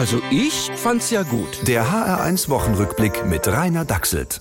[0.00, 1.68] Also ich fand's ja gut.
[1.68, 4.40] Der HR1 Wochenrückblick mit Rainer Dachselt.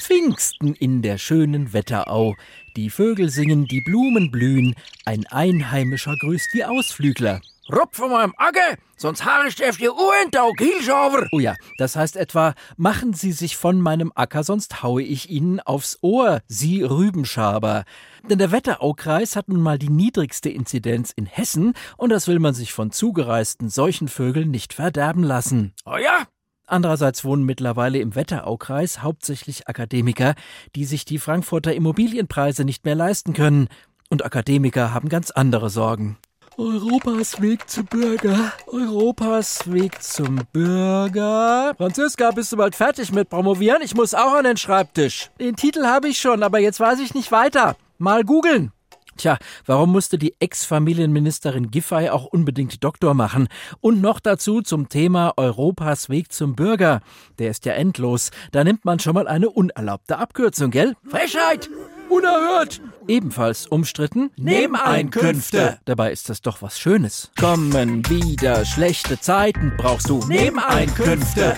[0.00, 2.34] Pfingsten in der schönen Wetterau.
[2.76, 4.74] Die Vögel singen, die Blumen blühen.
[5.04, 7.42] Ein Einheimischer grüßt die Ausflügler.
[7.72, 11.26] Rob von meinem Acker, sonst haare ich auf die Uhren, da Kielschafer.
[11.32, 15.60] Oh ja, das heißt etwa, machen Sie sich von meinem Acker, sonst haue ich Ihnen
[15.60, 17.84] aufs Ohr, Sie Rübenschaber.
[18.28, 22.52] Denn der Wetteraukreis hat nun mal die niedrigste Inzidenz in Hessen und das will man
[22.52, 25.72] sich von zugereisten Seuchenvögeln nicht verderben lassen.
[25.86, 26.24] Oh ja?
[26.66, 30.34] Andererseits wohnen mittlerweile im Wetteraukreis hauptsächlich Akademiker,
[30.76, 33.68] die sich die Frankfurter Immobilienpreise nicht mehr leisten können.
[34.10, 36.18] Und Akademiker haben ganz andere Sorgen.
[36.56, 38.52] Europas Weg zum Bürger.
[38.68, 41.74] Europas Weg zum Bürger.
[41.76, 43.82] Franziska, bist du bald fertig mit Promovieren?
[43.82, 45.30] Ich muss auch an den Schreibtisch.
[45.40, 47.76] Den Titel habe ich schon, aber jetzt weiß ich nicht weiter.
[47.98, 48.70] Mal googeln.
[49.16, 53.48] Tja, warum musste die Ex-Familienministerin Giffey auch unbedingt Doktor machen?
[53.80, 57.00] Und noch dazu zum Thema Europas Weg zum Bürger.
[57.40, 58.30] Der ist ja endlos.
[58.52, 60.94] Da nimmt man schon mal eine unerlaubte Abkürzung, gell?
[61.08, 61.68] Frechheit!
[62.08, 62.80] Unerhört!
[63.06, 65.78] Ebenfalls umstritten Nebeneinkünfte.
[65.84, 67.30] Dabei ist das doch was Schönes.
[67.38, 71.56] Kommen wieder schlechte Zeiten, brauchst du Nebeneinkünfte.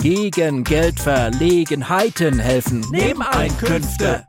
[0.00, 2.84] Gegen Geldverlegenheiten helfen.
[2.90, 4.26] Nebeneinkünfte.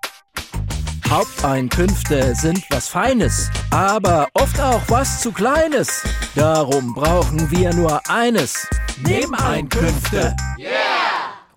[1.10, 6.04] Haupteinkünfte sind was Feines, aber oft auch was zu Kleines.
[6.36, 8.68] Darum brauchen wir nur eines.
[9.06, 10.36] Nebeneinkünfte.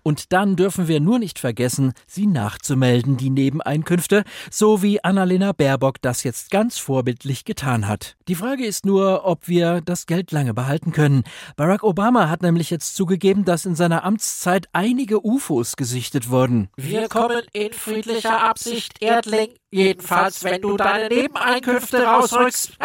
[0.06, 6.00] Und dann dürfen wir nur nicht vergessen, sie nachzumelden, die Nebeneinkünfte, so wie Annalena Baerbock
[6.00, 8.16] das jetzt ganz vorbildlich getan hat.
[8.28, 11.24] Die Frage ist nur, ob wir das Geld lange behalten können.
[11.56, 16.68] Barack Obama hat nämlich jetzt zugegeben, dass in seiner Amtszeit einige UFOs gesichtet wurden.
[16.76, 19.48] Wir kommen in friedlicher Absicht, Erdling.
[19.76, 22.78] Jedenfalls, wenn du deine Nebeneinkünfte rausrückst.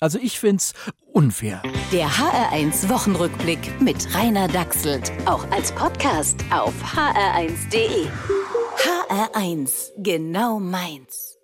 [0.00, 0.72] Also ich find's
[1.12, 1.62] unfair.
[1.92, 5.12] Der HR1 Wochenrückblick mit Rainer Dachselt.
[5.26, 8.06] Auch als Podcast auf hr1.de.
[8.78, 11.39] HR1, genau meins.